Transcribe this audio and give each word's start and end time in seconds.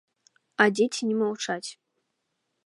А 0.65 0.65
дзеці 0.79 1.01
не 1.11 1.15
маўчаць. 1.21 1.67